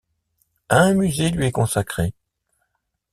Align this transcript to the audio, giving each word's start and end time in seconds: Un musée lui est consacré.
Un 0.71 0.95
musée 0.95 1.29
lui 1.29 1.45
est 1.45 1.51
consacré. 1.51 2.15